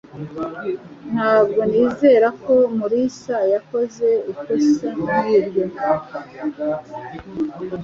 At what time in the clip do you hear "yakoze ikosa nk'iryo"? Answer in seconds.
3.53-5.65